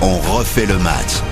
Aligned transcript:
On 0.00 0.18
refait 0.36 0.66
le 0.66 0.78
match. 0.78 1.22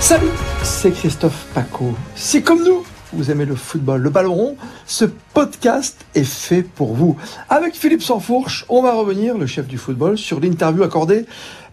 Salut, 0.00 0.26
c'est 0.62 0.90
Christophe 0.92 1.46
Paco. 1.54 1.94
Si 2.14 2.42
comme 2.42 2.64
nous, 2.64 2.82
vous 3.12 3.30
aimez 3.30 3.44
le 3.44 3.54
football, 3.54 4.00
le 4.00 4.10
ballon 4.10 4.34
rond, 4.34 4.56
ce 4.86 5.04
podcast 5.34 5.98
est 6.14 6.24
fait 6.24 6.62
pour 6.62 6.94
vous. 6.94 7.16
Avec 7.50 7.74
Philippe 7.74 8.02
Sansfourche, 8.02 8.64
on 8.68 8.82
va 8.82 8.92
revenir, 8.94 9.36
le 9.36 9.46
chef 9.46 9.66
du 9.66 9.76
football, 9.76 10.16
sur 10.16 10.40
l'interview 10.40 10.82
accordée 10.82 11.26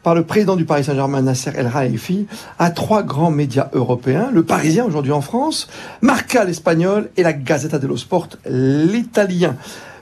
par 0.04 0.16
le 0.16 0.24
président 0.24 0.56
du 0.56 0.66
Paris 0.66 0.84
Saint-Germain, 0.84 1.22
Nasser 1.22 1.52
El 1.56 1.70
Khelaifi, 1.70 2.28
à 2.58 2.72
trois 2.72 3.04
grands 3.04 3.32
médias 3.32 3.70
européens, 3.74 4.30
le 4.34 4.44
Parisien 4.44 4.86
aujourd'hui 4.86 5.12
en 5.12 5.22
France, 5.22 5.70
Marca 6.02 6.44
l'espagnol 6.44 7.10
et 7.18 7.24
la 7.24 7.34
Gazzetta 7.34 7.80
dello 7.80 7.98
Sport 7.98 8.30
l'italien. 8.46 9.56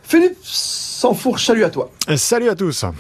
Philippe 0.08 0.38
Sansfourche, 0.42 1.46
salut 1.46 1.66
à 1.66 1.70
toi. 1.70 1.92
Salut 2.16 2.48
à 2.48 2.56
tous. 2.56 2.86
Run, 2.86 2.94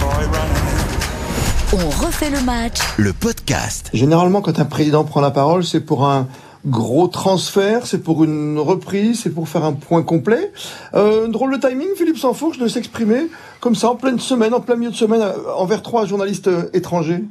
boy, 0.00 0.24
run. 0.32 1.74
On 1.74 2.06
refait 2.06 2.30
le 2.30 2.40
match 2.40 2.78
Le 2.96 3.12
podcast. 3.12 3.90
Généralement, 3.92 4.40
quand 4.40 4.58
un 4.58 4.64
président 4.64 5.04
prend 5.04 5.20
la 5.20 5.30
parole, 5.30 5.62
c'est 5.62 5.82
pour 5.82 6.08
un 6.08 6.26
gros 6.64 7.06
transfert, 7.08 7.86
c'est 7.86 7.98
pour 7.98 8.24
une 8.24 8.58
reprise, 8.58 9.20
c'est 9.24 9.30
pour 9.34 9.46
faire 9.46 9.64
un 9.64 9.74
point 9.74 10.02
complet. 10.02 10.52
Euh, 10.94 11.28
drôle 11.28 11.60
de 11.60 11.68
timing, 11.68 11.88
Philippe 11.98 12.16
Sansfourche, 12.16 12.56
de 12.56 12.66
s'exprimer 12.66 13.28
comme 13.60 13.74
ça 13.74 13.90
en 13.90 13.96
pleine 13.96 14.18
semaine, 14.18 14.54
en 14.54 14.60
plein 14.60 14.76
milieu 14.76 14.90
de 14.90 14.96
semaine, 14.96 15.20
euh, 15.20 15.52
envers 15.54 15.82
trois 15.82 16.06
journalistes 16.06 16.48
euh, 16.48 16.70
étrangers. 16.72 17.24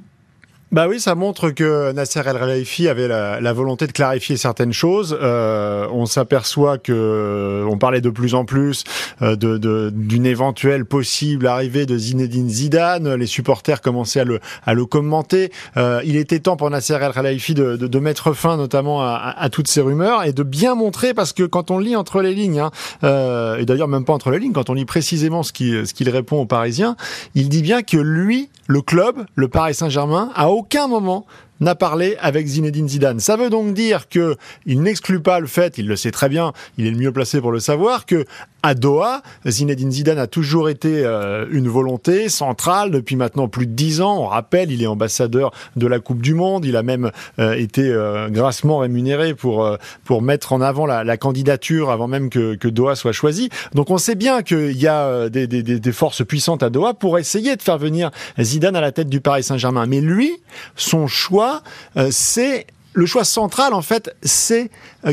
Bah 0.73 0.87
oui, 0.89 0.99
ça 0.99 1.13
montre 1.13 1.51
que 1.51 1.91
Nasser 1.91 2.21
El 2.25 2.35
Khelaifi 2.35 2.87
avait 2.87 3.07
la, 3.07 3.39
la, 3.39 3.53
volonté 3.53 3.85
de 3.85 3.91
clarifier 3.91 4.37
certaines 4.37 4.73
choses. 4.73 5.15
Euh, 5.21 5.87
on 5.91 6.07
s'aperçoit 6.07 6.79
que 6.79 7.63
on 7.69 7.77
parlait 7.77 8.01
de 8.01 8.09
plus 8.09 8.33
en 8.33 8.43
plus 8.43 8.83
euh, 9.21 9.35
de, 9.35 9.91
d'une 9.93 10.25
éventuelle 10.25 10.85
possible 10.85 11.45
arrivée 11.45 11.85
de 11.85 11.95
Zinedine 11.95 12.49
Zidane. 12.49 13.13
Les 13.13 13.27
supporters 13.27 13.81
commençaient 13.81 14.21
à 14.21 14.23
le, 14.23 14.39
à 14.65 14.73
le 14.73 14.87
commenter. 14.87 15.51
Euh, 15.77 16.01
il 16.05 16.15
était 16.15 16.39
temps 16.39 16.57
pour 16.57 16.71
Nasser 16.71 16.95
El 16.95 17.11
Khelaifi 17.11 17.53
de, 17.53 17.75
de, 17.75 17.85
de, 17.85 17.99
mettre 17.99 18.33
fin 18.33 18.57
notamment 18.57 19.03
à, 19.03 19.31
à, 19.37 19.49
toutes 19.49 19.67
ces 19.67 19.81
rumeurs 19.81 20.23
et 20.23 20.33
de 20.33 20.41
bien 20.41 20.73
montrer 20.73 21.13
parce 21.13 21.33
que 21.33 21.43
quand 21.43 21.69
on 21.69 21.77
lit 21.77 21.95
entre 21.95 22.23
les 22.23 22.33
lignes, 22.33 22.61
hein, 22.61 22.71
euh, 23.03 23.57
et 23.57 23.65
d'ailleurs 23.65 23.87
même 23.87 24.05
pas 24.05 24.13
entre 24.13 24.31
les 24.31 24.39
lignes, 24.39 24.53
quand 24.53 24.71
on 24.71 24.73
lit 24.73 24.85
précisément 24.85 25.43
ce 25.43 25.53
qu'il 25.53 25.85
ce 25.85 25.93
qu'il 25.93 26.09
répond 26.09 26.41
aux 26.41 26.47
Parisiens, 26.47 26.95
il 27.35 27.47
dit 27.49 27.61
bien 27.61 27.83
que 27.83 27.97
lui, 27.97 28.49
le 28.67 28.81
club, 28.81 29.25
le 29.35 29.47
Paris 29.47 29.73
Saint-Germain, 29.73 30.31
a 30.35 30.49
aucun 30.49 30.87
moment 30.87 31.25
n'a 31.59 31.75
parlé 31.75 32.17
avec 32.19 32.45
Zinedine 32.45 32.89
Zidane. 32.89 33.19
Ça 33.19 33.37
veut 33.37 33.49
donc 33.49 33.73
dire 33.73 34.09
que 34.09 34.35
il 34.65 34.81
n'exclut 34.81 35.21
pas 35.21 35.39
le 35.39 35.47
fait, 35.47 35.77
il 35.77 35.87
le 35.87 35.95
sait 35.95 36.11
très 36.11 36.29
bien, 36.29 36.53
il 36.77 36.85
est 36.85 36.91
le 36.91 36.97
mieux 36.97 37.11
placé 37.11 37.41
pour 37.41 37.51
le 37.51 37.59
savoir, 37.59 38.05
que 38.05 38.25
à 38.63 38.75
Doha, 38.75 39.21
Zinedine 39.45 39.91
Zidane 39.91 40.17
a 40.17 40.27
toujours 40.27 40.69
été 40.69 41.05
euh, 41.05 41.45
une 41.51 41.67
volonté 41.67 42.29
centrale 42.29 42.91
depuis 42.91 43.17
maintenant 43.17 43.49
plus 43.49 43.67
de 43.67 43.73
dix 43.73 43.99
ans. 43.99 44.19
On 44.19 44.27
rappelle, 44.27 44.71
il 44.71 44.81
est 44.81 44.87
ambassadeur 44.87 45.51
de 45.75 45.85
la 45.85 45.99
Coupe 45.99 46.21
du 46.21 46.33
Monde. 46.33 46.63
Il 46.63 46.77
a 46.77 46.83
même 46.83 47.11
euh, 47.39 47.53
été 47.55 47.81
euh, 47.89 48.29
grassement 48.29 48.77
rémunéré 48.79 49.33
pour 49.33 49.69
pour 50.05 50.21
mettre 50.21 50.53
en 50.53 50.61
avant 50.61 50.85
la, 50.85 51.17
candidature 51.17 51.91
avant 51.91 52.07
même 52.07 52.29
que, 52.29 52.67
Doha 52.67 52.95
soit 52.95 53.11
choisi. 53.11 53.49
Donc 53.73 53.89
on 53.89 53.97
sait 53.97 54.15
bien 54.15 54.41
qu'il 54.41 54.77
y 54.77 54.87
a 54.87 55.29
des, 55.29 55.47
des, 55.47 55.91
forces 55.91 56.25
puissantes 56.25 56.63
à 56.63 56.69
Doha 56.69 56.93
pour 56.93 57.19
essayer 57.19 57.55
de 57.57 57.61
faire 57.61 57.77
venir 57.77 58.11
Zidane 58.39 58.75
à 58.77 58.81
la 58.81 58.91
tête 58.93 59.09
du 59.09 59.19
Paris 59.19 59.43
Saint-Germain. 59.43 59.85
Mais 59.85 59.99
lui, 59.99 60.31
son 60.75 61.07
choix, 61.07 61.61
c'est 62.09 62.65
le 62.93 63.05
choix 63.05 63.23
central, 63.23 63.73
en 63.73 63.81
fait, 63.81 64.15
c'est 64.21 64.69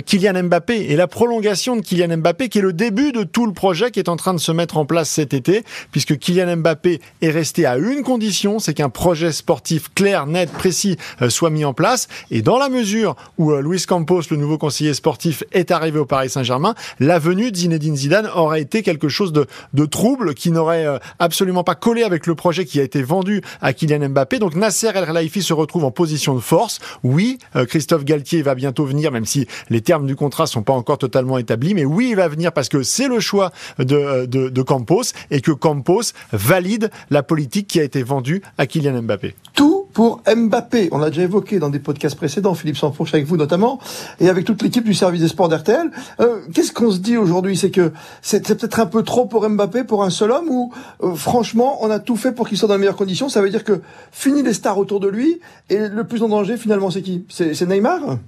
Kylian 0.06 0.44
Mbappé 0.44 0.90
et 0.90 0.96
la 0.96 1.06
prolongation 1.06 1.76
de 1.76 1.80
Kylian 1.80 2.18
Mbappé, 2.18 2.48
qui 2.48 2.58
est 2.58 2.62
le 2.62 2.72
début 2.72 3.12
de 3.12 3.24
tout 3.24 3.46
le 3.46 3.52
projet 3.52 3.90
qui 3.90 3.98
est 3.98 4.08
en 4.08 4.16
train 4.16 4.34
de 4.34 4.38
se 4.40 4.52
mettre 4.52 4.76
en 4.76 4.84
place 4.84 5.10
cet 5.10 5.34
été, 5.34 5.64
puisque 5.90 6.18
Kylian 6.18 6.58
Mbappé 6.58 7.00
est 7.22 7.30
resté 7.30 7.66
à 7.66 7.76
une 7.76 8.02
condition, 8.02 8.58
c'est 8.58 8.74
qu'un 8.74 8.88
projet 8.90 9.32
sportif 9.32 9.92
clair, 9.94 10.26
net, 10.26 10.50
précis 10.50 10.96
soit 11.28 11.50
mis 11.50 11.64
en 11.64 11.72
place. 11.72 12.08
Et 12.30 12.42
dans 12.42 12.58
la 12.58 12.68
mesure 12.68 13.16
où 13.38 13.52
Luis 13.52 13.84
Campos, 13.86 14.22
le 14.30 14.36
nouveau 14.36 14.58
conseiller 14.58 14.94
sportif, 14.94 15.42
est 15.52 15.70
arrivé 15.70 15.98
au 15.98 16.06
Paris 16.06 16.30
Saint-Germain, 16.30 16.74
la 16.98 17.18
venue 17.18 17.50
de 17.50 17.56
Zinedine 17.56 17.96
Zidane 17.96 18.28
aurait 18.34 18.60
été 18.60 18.82
quelque 18.82 19.08
chose 19.08 19.32
de, 19.32 19.46
de 19.74 19.84
trouble, 19.86 20.34
qui 20.34 20.50
n'aurait 20.50 20.86
absolument 21.18 21.64
pas 21.64 21.74
collé 21.74 22.02
avec 22.02 22.26
le 22.26 22.34
projet 22.34 22.64
qui 22.64 22.78
a 22.78 22.82
été 22.82 23.02
vendu 23.02 23.42
à 23.60 23.72
Kylian 23.72 24.10
Mbappé. 24.10 24.38
Donc 24.38 24.54
Nasser 24.54 24.90
El 24.94 25.06
Khelaifi 25.06 25.42
se 25.42 25.52
retrouve 25.52 25.84
en 25.84 25.90
position 25.90 26.34
de 26.34 26.40
force. 26.40 26.78
Oui, 27.02 27.38
Christophe 27.70 28.04
Galtier 28.04 28.42
va 28.42 28.54
bientôt 28.54 28.84
venir, 28.84 29.12
même 29.12 29.24
si 29.24 29.46
les 29.70 29.80
termes 29.80 30.06
du 30.06 30.16
contrat 30.16 30.46
sont 30.46 30.62
pas 30.62 30.72
encore 30.72 30.98
totalement 30.98 31.38
établis. 31.38 31.72
Mais 31.74 31.84
oui, 31.84 32.08
il 32.10 32.16
va 32.16 32.28
venir 32.28 32.52
parce 32.52 32.68
que 32.68 32.82
c'est 32.82 33.08
le 33.08 33.20
choix 33.20 33.52
de, 33.78 34.26
de, 34.26 34.62
Campos 34.62 35.02
et 35.30 35.40
que 35.40 35.52
Campos 35.52 36.12
valide 36.32 36.90
la 37.10 37.22
politique 37.22 37.68
qui 37.68 37.80
a 37.80 37.84
été 37.84 38.02
vendue 38.02 38.42
à 38.58 38.66
Kylian 38.66 39.02
Mbappé. 39.02 39.34
Tout 39.54 39.86
pour 39.92 40.22
Mbappé. 40.26 40.88
On 40.92 40.98
l'a 40.98 41.10
déjà 41.10 41.22
évoqué 41.22 41.58
dans 41.58 41.70
des 41.70 41.78
podcasts 41.78 42.16
précédents, 42.16 42.54
Philippe 42.54 42.76
Sanfourche 42.76 43.14
avec 43.14 43.26
vous 43.26 43.36
notamment, 43.36 43.80
et 44.20 44.28
avec 44.28 44.44
toute 44.44 44.62
l'équipe 44.62 44.84
du 44.84 44.94
service 44.94 45.20
des 45.20 45.28
sports 45.28 45.48
d'RTL. 45.48 45.90
Euh, 46.20 46.40
Qu'est-ce 46.52 46.72
qu'on 46.72 46.90
se 46.90 46.98
dit 46.98 47.16
aujourd'hui? 47.16 47.56
C'est 47.56 47.70
que 47.70 47.92
c'est 48.22 48.46
peut-être 48.46 48.80
un 48.80 48.86
peu 48.86 49.02
trop 49.02 49.26
pour 49.26 49.48
Mbappé, 49.48 49.84
pour 49.84 50.04
un 50.04 50.10
seul 50.10 50.30
homme, 50.30 50.48
ou 50.48 50.72
euh, 51.02 51.14
franchement, 51.14 51.78
on 51.82 51.90
a 51.90 51.98
tout 51.98 52.16
fait 52.16 52.32
pour 52.32 52.48
qu'il 52.48 52.58
soit 52.58 52.68
dans 52.68 52.74
les 52.74 52.80
meilleures 52.80 52.96
conditions? 52.96 53.28
Ça 53.28 53.42
veut 53.42 53.50
dire 53.50 53.64
que 53.64 53.80
fini 54.12 54.42
les 54.42 54.54
stars 54.54 54.78
autour 54.78 55.00
de 55.00 55.08
lui, 55.08 55.40
et 55.68 55.88
le 55.88 56.04
plus 56.04 56.22
en 56.22 56.28
danger 56.28 56.56
finalement, 56.56 56.90
c'est 56.90 57.02
qui? 57.02 57.24
Neymar? 57.68 58.18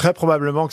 Très 0.00 0.14
probablement 0.14 0.66
que 0.66 0.72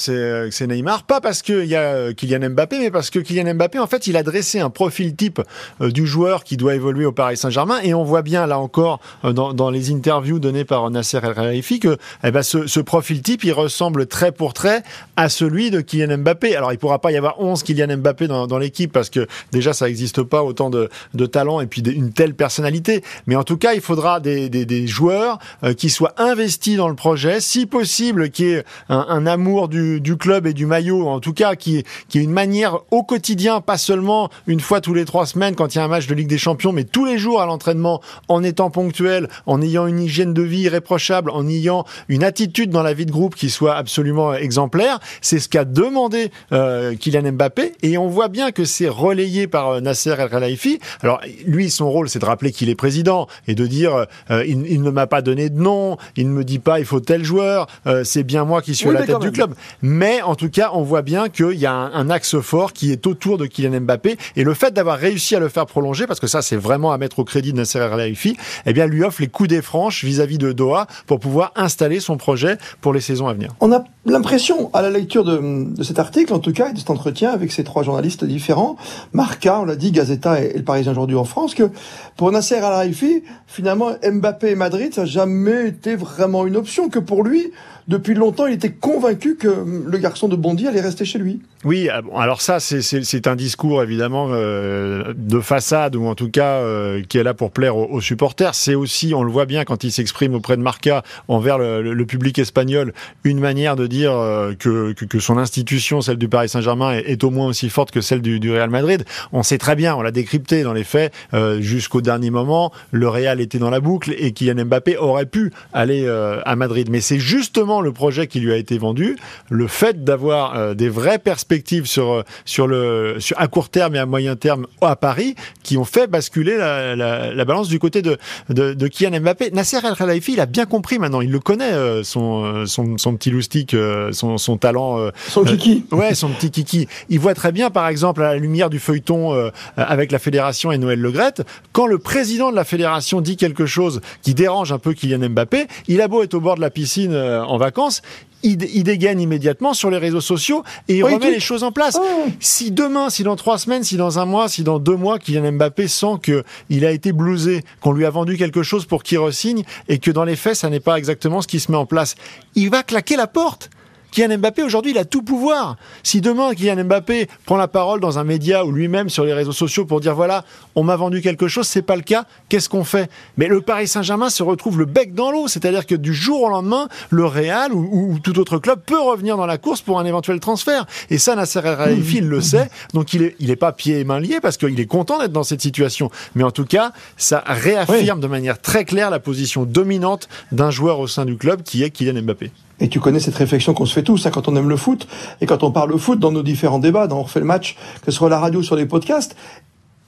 c'est 0.51 0.67
Neymar, 0.67 1.03
pas 1.03 1.19
parce 1.19 1.41
qu'il 1.41 1.65
y 1.65 1.75
a 1.75 2.13
Kylian 2.13 2.51
Mbappé, 2.51 2.79
mais 2.79 2.91
parce 2.91 3.09
que 3.09 3.19
Kylian 3.19 3.55
Mbappé, 3.55 3.77
en 3.77 3.85
fait, 3.85 4.07
il 4.07 4.15
a 4.15 4.23
dressé 4.23 4.61
un 4.61 4.69
profil 4.69 5.17
type 5.17 5.41
euh, 5.81 5.91
du 5.91 6.07
joueur 6.07 6.45
qui 6.45 6.55
doit 6.55 6.75
évoluer 6.75 7.05
au 7.05 7.11
Paris 7.11 7.35
Saint-Germain, 7.35 7.81
et 7.83 7.93
on 7.93 8.05
voit 8.05 8.21
bien 8.21 8.47
là 8.47 8.57
encore 8.57 9.01
euh, 9.25 9.33
dans, 9.33 9.69
les 9.69 9.91
interviews 9.91 10.39
données 10.39 10.63
par 10.63 10.89
Nasser 10.91 11.19
El 11.21 11.33
Khelaifi 11.33 11.81
que 11.81 11.97
eh 12.23 12.31
ben, 12.31 12.41
ce, 12.41 12.79
profil 12.79 13.21
type, 13.21 13.43
il 13.43 13.51
ressemble 13.51 14.07
trait 14.07 14.31
pour 14.31 14.53
trait 14.53 14.81
à 15.17 15.27
celui 15.27 15.71
de 15.71 15.81
Kylian 15.81 16.19
Mbappé. 16.19 16.55
Alors, 16.55 16.71
il 16.71 16.77
pourra 16.77 16.99
pas 16.99 17.11
y 17.11 17.17
avoir 17.17 17.41
11 17.41 17.63
Kylian 17.63 17.97
Mbappé 17.97 18.27
dans, 18.27 18.57
l'équipe 18.57 18.93
parce 18.93 19.09
que 19.09 19.27
déjà 19.51 19.73
ça 19.73 19.87
n'existe 19.87 20.23
pas 20.23 20.41
autant 20.41 20.69
de, 20.69 20.89
de 21.13 21.25
talent 21.25 21.59
et 21.59 21.67
puis 21.67 21.81
une 21.81 22.13
telle 22.13 22.33
personnalité. 22.33 23.03
Mais 23.25 23.35
en 23.35 23.43
tout 23.43 23.57
cas, 23.57 23.73
il 23.73 23.81
faudra 23.81 24.21
des, 24.21 24.87
joueurs 24.87 25.39
euh, 25.65 25.73
qui 25.73 25.89
soient 25.89 26.13
investis 26.15 26.77
dans 26.77 26.87
le 26.87 26.95
projet, 26.95 27.41
si 27.41 27.65
possible, 27.65 28.29
qui 28.29 28.45
est 28.45 28.63
un, 28.87 29.05
un 29.09 29.16
amour 29.25 29.67
du, 29.67 30.01
club 30.17 30.47
et 30.47 30.53
du 30.53 30.65
maillot, 30.65 31.07
en 31.07 31.19
tout 31.19 31.33
cas, 31.33 31.55
qui, 31.55 31.77
est 31.77 31.85
une 32.13 32.31
manière 32.31 32.79
au 32.91 33.03
quotidien, 33.03 33.61
pas 33.61 33.77
seulement 33.77 34.29
une 34.47 34.59
fois 34.59 34.81
tous 34.81 34.93
les 34.93 35.05
trois 35.05 35.25
semaines 35.25 35.55
quand 35.55 35.75
il 35.75 35.77
y 35.77 35.81
a 35.81 35.83
un 35.83 35.87
match 35.87 36.07
de 36.07 36.15
Ligue 36.15 36.27
des 36.27 36.37
Champions, 36.37 36.71
mais 36.71 36.83
tous 36.83 37.05
les 37.05 37.17
jours 37.17 37.41
à 37.41 37.45
l'entraînement, 37.45 38.01
en 38.27 38.43
étant 38.43 38.69
ponctuel, 38.69 39.29
en 39.45 39.61
ayant 39.61 39.87
une 39.87 39.99
hygiène 39.99 40.33
de 40.33 40.41
vie 40.41 40.61
irréprochable, 40.61 41.29
en 41.29 41.47
ayant 41.47 41.85
une 42.07 42.23
attitude 42.23 42.69
dans 42.69 42.83
la 42.83 42.93
vie 42.93 43.05
de 43.05 43.11
groupe 43.11 43.35
qui 43.35 43.49
soit 43.49 43.75
absolument 43.75 44.33
exemplaire. 44.33 44.99
C'est 45.21 45.39
ce 45.39 45.49
qu'a 45.49 45.65
demandé 45.65 46.31
euh, 46.51 46.95
Kylian 46.95 47.31
Mbappé, 47.33 47.73
et 47.83 47.97
on 47.97 48.07
voit 48.07 48.27
bien 48.27 48.51
que 48.51 48.65
c'est 48.65 48.89
relayé 48.89 49.47
par 49.47 49.69
euh, 49.69 49.79
Nasser 49.81 50.15
El 50.17 50.29
Khelaifi. 50.29 50.79
Alors 51.01 51.21
lui, 51.45 51.69
son 51.69 51.89
rôle, 51.89 52.09
c'est 52.09 52.19
de 52.19 52.25
rappeler 52.25 52.51
qu'il 52.51 52.69
est 52.69 52.75
président 52.75 53.27
et 53.47 53.55
de 53.55 53.67
dire 53.67 54.05
euh, 54.31 54.45
il, 54.45 54.81
ne 54.81 54.89
m'a 54.89 55.07
pas 55.07 55.21
donné 55.21 55.49
de 55.49 55.59
nom, 55.59 55.97
il 56.15 56.27
ne 56.29 56.33
me 56.33 56.43
dit 56.43 56.59
pas 56.59 56.79
il 56.79 56.85
faut 56.85 56.99
tel 56.99 57.23
joueur, 57.23 57.67
c'est 58.03 58.23
bien 58.23 58.45
moi 58.45 58.61
qui 58.61 58.75
suis 58.75 58.87
oui, 58.87 58.95
la 58.99 59.05
tête 59.05 59.19
du 59.19 59.31
club. 59.31 59.53
Mais 59.81 60.21
en 60.21 60.35
tout 60.35 60.49
cas, 60.49 60.71
on 60.73 60.83
voit 60.83 61.01
bien 61.01 61.29
qu'il 61.29 61.53
y 61.53 61.65
a 61.65 61.73
un, 61.73 61.93
un, 61.93 62.09
axe 62.09 62.39
fort 62.39 62.73
qui 62.73 62.91
est 62.91 63.05
autour 63.07 63.37
de 63.37 63.45
Kylian 63.45 63.81
Mbappé 63.81 64.17
et 64.35 64.43
le 64.43 64.53
fait 64.53 64.73
d'avoir 64.73 64.97
réussi 64.97 65.35
à 65.35 65.39
le 65.39 65.49
faire 65.49 65.65
prolonger, 65.65 66.07
parce 66.07 66.19
que 66.19 66.27
ça, 66.27 66.41
c'est 66.41 66.55
vraiment 66.55 66.91
à 66.91 66.97
mettre 66.97 67.19
au 67.19 67.23
crédit 67.23 67.51
de 67.51 67.57
Nasser 67.57 67.79
Khelaifi, 67.79 68.37
eh 68.65 68.73
bien, 68.73 68.87
lui 68.87 69.03
offre 69.03 69.21
les 69.21 69.27
coups 69.27 69.49
des 69.49 69.61
franches 69.61 70.03
vis-à-vis 70.03 70.37
de 70.37 70.51
Doha 70.51 70.87
pour 71.05 71.19
pouvoir 71.19 71.51
installer 71.55 71.99
son 71.99 72.17
projet 72.17 72.57
pour 72.81 72.93
les 72.93 73.01
saisons 73.01 73.27
à 73.27 73.33
venir. 73.33 73.53
On 73.59 73.71
a 73.71 73.83
l'impression, 74.05 74.69
à 74.73 74.81
la 74.81 74.89
lecture 74.89 75.23
de, 75.23 75.65
de, 75.75 75.83
cet 75.83 75.99
article, 75.99 76.33
en 76.33 76.39
tout 76.39 76.53
cas, 76.53 76.69
et 76.69 76.73
de 76.73 76.79
cet 76.79 76.89
entretien 76.89 77.31
avec 77.31 77.51
ces 77.51 77.63
trois 77.63 77.83
journalistes 77.83 78.23
différents, 78.23 78.77
Marca, 79.13 79.59
on 79.59 79.65
l'a 79.65 79.75
dit, 79.75 79.91
Gazeta 79.91 80.41
et, 80.41 80.51
et 80.53 80.57
le 80.57 80.63
Parisien 80.63 80.91
aujourd'hui 80.91 81.17
en 81.17 81.25
France, 81.25 81.55
que 81.55 81.69
pour 82.15 82.31
Nasser 82.31 82.59
Khelaifi, 82.59 83.23
finalement, 83.47 83.91
Mbappé 84.03 84.51
et 84.51 84.55
Madrid, 84.55 84.93
ça 84.93 85.01
n'a 85.01 85.07
jamais 85.07 85.67
été 85.67 85.95
vraiment 85.95 86.45
une 86.45 86.55
option, 86.55 86.89
que 86.89 86.99
pour 86.99 87.23
lui, 87.23 87.51
depuis 87.87 88.13
longtemps, 88.13 88.47
il 88.47 88.53
était 88.53 88.71
convaincu 88.71 89.35
que 89.35 89.47
le 89.47 89.97
garçon 89.97 90.27
de 90.27 90.35
Bondy 90.35 90.67
allait 90.67 90.81
rester 90.81 91.05
chez 91.05 91.19
lui. 91.19 91.41
Oui, 91.63 91.89
alors 92.15 92.41
ça, 92.41 92.59
c'est 92.59 93.27
un 93.27 93.35
discours 93.35 93.81
évidemment 93.81 94.27
euh, 94.29 95.13
de 95.17 95.39
façade 95.39 95.95
ou 95.95 96.05
en 96.05 96.13
tout 96.13 96.29
cas 96.29 96.57
euh, 96.57 97.01
qui 97.01 97.17
est 97.17 97.23
là 97.23 97.33
pour 97.33 97.49
plaire 97.49 97.75
aux, 97.75 97.99
supporters. 97.99 98.53
C'est 98.53 98.75
aussi, 98.75 99.15
on 99.15 99.23
le 99.23 99.31
voit 99.31 99.47
bien 99.47 99.65
quand 99.65 99.83
il 99.83 99.91
s'exprime 99.91 100.35
auprès 100.35 100.55
de 100.55 100.61
Marca 100.61 101.03
envers 101.27 101.57
le, 101.57 102.05
public 102.05 102.37
espagnol, 102.37 102.93
une 103.23 103.39
manière 103.39 103.75
de 103.75 103.87
dire 103.87 104.11
euh, 104.13 104.53
que, 104.53 105.19
son 105.19 105.39
institution, 105.39 105.99
celle 106.01 106.17
du 106.17 106.29
Paris 106.29 106.47
Saint-Germain, 106.47 106.91
est, 106.91 107.23
au 107.23 107.31
moins 107.31 107.47
aussi 107.47 107.69
forte 107.69 107.89
que 107.89 108.01
celle 108.01 108.21
du, 108.21 108.39
du, 108.39 108.51
Real 108.51 108.69
Madrid. 108.69 109.03
On 109.33 109.41
sait 109.41 109.57
très 109.57 109.75
bien, 109.75 109.95
on 109.95 110.03
l'a 110.03 110.11
décrypté 110.11 110.61
dans 110.61 110.73
les 110.73 110.83
faits 110.83 111.11
jusqu'au 111.59 112.01
dernier 112.01 112.29
moment. 112.29 112.71
Le 112.91 113.09
Real 113.09 113.41
était 113.41 113.57
dans 113.57 113.71
la 113.71 113.79
boucle 113.79 114.13
et 114.17 114.31
Kylian 114.31 114.65
Mbappé 114.65 114.97
aurait 114.97 115.25
pu 115.25 115.51
aller 115.73 116.07
à 116.07 116.55
Madrid. 116.55 116.89
Mais 116.91 117.01
c'est 117.01 117.19
justement 117.19 117.81
le 117.81 117.91
projet 117.91 118.27
qui 118.27 118.39
lui 118.39 118.53
a 118.53 118.57
été 118.57 118.77
vendu, 118.77 119.17
le 119.49 119.67
fait 119.67 120.03
d'avoir 120.03 120.75
des 120.75 120.89
vraies 120.89 121.19
perspectives 121.19 121.46
perspectives 121.47 121.85
sur 121.85 122.23
sur 122.45 122.67
le 122.67 123.15
sur 123.19 123.39
à 123.39 123.47
court 123.47 123.69
terme 123.69 123.95
et 123.95 123.99
à 123.99 124.05
moyen 124.05 124.35
terme 124.35 124.67
à 124.81 124.95
Paris 124.95 125.35
qui 125.63 125.77
ont 125.77 125.85
fait 125.85 126.07
basculer 126.07 126.57
la, 126.57 126.95
la, 126.95 127.33
la 127.33 127.45
balance 127.45 127.67
du 127.69 127.79
côté 127.79 128.01
de, 128.01 128.17
de, 128.49 128.73
de 128.73 128.87
Kylian 128.87 129.21
Mbappé. 129.21 129.51
Nasser 129.51 129.77
El 129.83 129.95
Khelaifi, 129.95 130.33
il 130.33 130.39
a 130.39 130.45
bien 130.45 130.65
compris 130.65 130.99
maintenant, 130.99 131.21
il 131.21 131.31
le 131.31 131.39
connaît 131.39 131.71
euh, 131.73 132.03
son, 132.03 132.43
euh, 132.43 132.65
son 132.65 132.97
son 132.97 133.15
petit 133.15 133.29
loustic, 133.31 133.73
euh, 133.73 134.11
son 134.11 134.37
son 134.37 134.57
talent. 134.57 134.99
euh, 134.99 135.11
Son 135.29 135.43
kiki. 135.43 135.85
euh, 135.93 135.95
ouais, 135.95 136.13
son 136.15 136.29
petit 136.29 136.51
kiki. 136.51 136.87
Il 137.09 137.19
voit 137.19 137.33
très 137.33 137.51
bien, 137.51 137.69
par 137.69 137.87
exemple, 137.87 138.21
à 138.23 138.33
la 138.33 138.35
lumière 138.37 138.69
du 138.69 138.79
feuilleton 138.79 139.33
euh, 139.33 139.49
avec 139.77 140.11
la 140.11 140.19
fédération 140.19 140.71
et 140.71 140.77
Noël 140.77 140.99
Legrette, 140.99 141.43
quand 141.71 141.87
le 141.87 141.97
président 141.97 142.51
de 142.51 142.55
la 142.55 142.63
fédération 142.63 143.21
dit 143.21 143.37
quelque 143.37 143.65
chose 143.65 144.01
qui 144.21 144.33
dérange 144.33 144.71
un 144.71 144.79
peu 144.79 144.93
Kylian 144.93 145.29
Mbappé, 145.29 145.67
il 145.87 146.01
a 146.01 146.07
beau 146.07 146.23
être 146.23 146.33
au 146.33 146.41
bord 146.41 146.55
de 146.55 146.61
la 146.61 146.69
piscine 146.69 147.13
euh, 147.13 147.43
en 147.43 147.57
vacances, 147.57 148.01
il, 148.43 148.61
il 148.73 148.83
dégaine 148.83 149.19
immédiatement 149.19 149.73
sur 149.73 149.89
les 149.89 149.97
réseaux 149.97 150.21
sociaux 150.21 150.63
et 150.87 150.97
il 150.97 151.03
Oui, 151.03 151.13
remet 151.13 151.25
tout- 151.27 151.31
les 151.31 151.39
choses 151.39 151.63
en 151.63 151.71
place. 151.71 151.97
Ah. 151.99 152.25
Si 152.39 152.71
demain, 152.71 153.09
si 153.09 153.23
dans 153.23 153.35
trois 153.35 153.57
semaines, 153.57 153.83
si 153.83 153.97
dans 153.97 154.19
un 154.19 154.25
mois, 154.25 154.47
si 154.49 154.63
dans 154.63 154.79
deux 154.79 154.95
mois, 154.95 155.19
Kylian 155.19 155.51
Mbappé 155.53 155.87
sent 155.87 156.15
que 156.21 156.43
il 156.69 156.85
a 156.85 156.91
été 156.91 157.11
blousé, 157.11 157.63
qu'on 157.81 157.91
lui 157.93 158.05
a 158.05 158.09
vendu 158.09 158.37
quelque 158.37 158.63
chose 158.63 158.85
pour 158.85 159.03
qu'il 159.03 159.19
resigne 159.19 159.63
et 159.87 159.97
que 159.99 160.11
dans 160.11 160.23
les 160.23 160.35
faits, 160.35 160.55
ça 160.55 160.69
n'est 160.69 160.79
pas 160.79 160.97
exactement 160.97 161.41
ce 161.41 161.47
qui 161.47 161.59
se 161.59 161.71
met 161.71 161.77
en 161.77 161.85
place, 161.85 162.15
il 162.55 162.69
va 162.69 162.83
claquer 162.83 163.15
la 163.15 163.27
porte. 163.27 163.69
Kylian 164.17 164.39
Mbappé, 164.39 164.63
aujourd'hui, 164.63 164.93
il 164.93 164.97
a 164.97 165.05
tout 165.05 165.21
pouvoir. 165.21 165.75
Si 166.01 166.21
demain, 166.21 166.55
Kylian 166.55 166.85
Mbappé 166.85 167.27
prend 167.45 167.55
la 167.55 167.67
parole 167.67 167.99
dans 167.99 168.17
un 168.17 168.23
média 168.23 168.65
ou 168.65 168.71
lui-même 168.71 169.09
sur 169.09 169.23
les 169.23 169.33
réseaux 169.33 169.51
sociaux 169.51 169.85
pour 169.85 169.99
dire 169.99 170.15
voilà, 170.15 170.43
on 170.73 170.83
m'a 170.83 170.95
vendu 170.95 171.21
quelque 171.21 171.47
chose, 171.47 171.67
c'est 171.67 171.83
pas 171.83 171.95
le 171.95 172.01
cas, 172.01 172.25
qu'est-ce 172.49 172.67
qu'on 172.67 172.83
fait? 172.83 173.11
Mais 173.37 173.45
le 173.45 173.61
Paris 173.61 173.87
Saint-Germain 173.87 174.31
se 174.31 174.41
retrouve 174.41 174.79
le 174.79 174.85
bec 174.85 175.13
dans 175.13 175.29
l'eau, 175.29 175.47
c'est-à-dire 175.47 175.85
que 175.85 175.93
du 175.93 176.15
jour 176.15 176.41
au 176.41 176.49
lendemain, 176.49 176.87
le 177.11 177.27
Real 177.27 177.71
ou, 177.71 178.13
ou 178.13 178.17
tout 178.17 178.39
autre 178.39 178.57
club 178.57 178.79
peut 178.83 178.99
revenir 178.99 179.37
dans 179.37 179.45
la 179.45 179.59
course 179.59 179.81
pour 179.81 179.99
un 179.99 180.05
éventuel 180.05 180.39
transfert. 180.39 180.87
Et 181.11 181.19
ça, 181.19 181.35
Nasser 181.35 181.59
El 181.59 181.99
il 181.99 182.27
le 182.27 182.41
sait, 182.41 182.71
donc 182.95 183.13
il 183.13 183.21
est, 183.21 183.35
il 183.39 183.51
est 183.51 183.55
pas 183.55 183.71
pieds 183.71 183.99
et 183.99 184.03
mains 184.03 184.19
liés 184.19 184.39
parce 184.41 184.57
qu'il 184.57 184.79
est 184.79 184.87
content 184.87 185.19
d'être 185.19 185.31
dans 185.31 185.43
cette 185.43 185.61
situation. 185.61 186.09
Mais 186.33 186.43
en 186.43 186.49
tout 186.49 186.65
cas, 186.65 186.91
ça 187.17 187.43
réaffirme 187.45 188.19
de 188.19 188.27
manière 188.27 188.59
très 188.59 188.83
claire 188.83 189.11
la 189.11 189.19
position 189.19 189.65
dominante 189.65 190.27
d'un 190.51 190.71
joueur 190.71 190.99
au 190.99 191.05
sein 191.05 191.25
du 191.25 191.37
club 191.37 191.61
qui 191.61 191.83
est 191.83 191.91
Kylian 191.91 192.23
Mbappé. 192.23 192.49
Et 192.79 192.89
tu 192.89 192.99
connais 192.99 193.19
cette 193.19 193.35
réflexion 193.35 193.73
qu'on 193.73 193.85
se 193.85 193.93
fait 193.93 194.03
tous 194.03 194.25
hein, 194.25 194.31
quand 194.31 194.47
on 194.47 194.55
aime 194.55 194.69
le 194.69 194.77
foot 194.77 195.07
et 195.41 195.45
quand 195.45 195.63
on 195.63 195.71
parle 195.71 195.97
foot 195.97 196.19
dans 196.19 196.31
nos 196.31 196.43
différents 196.43 196.79
débats, 196.79 197.07
dans 197.07 197.19
On 197.19 197.23
refait 197.23 197.39
le 197.39 197.45
match, 197.45 197.75
que 198.01 198.11
ce 198.11 198.17
soit 198.17 198.29
la 198.29 198.39
radio, 198.39 198.61
sur 198.61 198.75
les 198.75 198.85
podcasts. 198.85 199.35